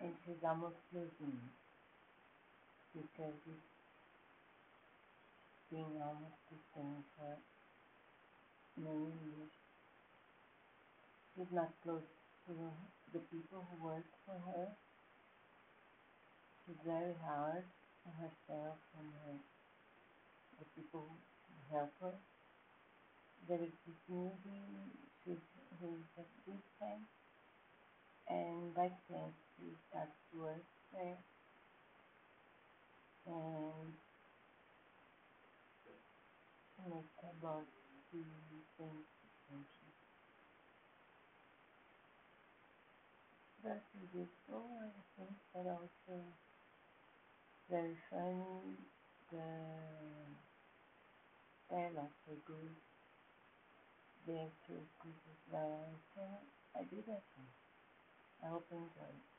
she's 0.00 0.44
almost 0.44 0.78
losing 0.94 1.38
because 2.94 3.34
been 5.70 6.00
almost 6.00 6.40
the 6.48 6.58
same 6.72 7.04
for 7.12 7.36
many 8.78 9.10
years. 9.26 9.52
She's 11.34 11.52
not 11.52 11.68
close 11.82 12.08
to 12.46 12.52
the 13.12 13.18
people 13.28 13.66
who 13.68 13.84
work 13.84 14.06
for 14.24 14.38
her. 14.48 14.68
She's 16.64 16.80
very 16.86 17.12
hard 17.26 17.64
on 18.06 18.12
herself 18.16 18.78
and 18.96 19.08
her, 19.26 19.36
the 20.58 20.66
people 20.78 21.04
who 21.04 21.76
help 21.76 21.92
her. 22.00 22.14
There 23.48 23.60
is 23.60 23.74
this 23.84 24.00
newbie 24.08 24.88
who's, 25.24 25.44
who's 25.80 26.08
a 26.16 26.24
good 26.46 26.64
friend, 26.78 27.04
and 28.28 28.74
by 28.74 28.88
chance 29.08 29.47
starts 29.90 30.16
to 30.32 30.38
work 30.42 30.64
there. 30.92 31.18
And 33.26 33.92
her 37.22 37.32
boss 37.42 37.64
do 38.12 38.22
things 38.78 39.04
attention. 39.26 39.88
But 43.62 43.82
she's 43.92 44.14
useful, 44.14 44.64
I 44.80 44.88
think, 45.16 45.36
but 45.52 45.66
also 45.66 46.24
very 47.70 47.96
funny. 48.10 48.76
The 49.30 49.38
are 52.28 52.36
good. 52.46 52.74
The 54.26 54.40
actors 54.42 54.86
good 55.02 55.18
as 55.32 55.52
well. 55.52 55.88
So 56.14 56.22
I 56.76 56.82
do 56.84 57.02
that 57.06 57.22
one. 57.34 57.48
I 58.44 58.48
hope 58.48 58.66
you 58.70 58.78
enjoy 58.78 59.08
it. 59.08 59.37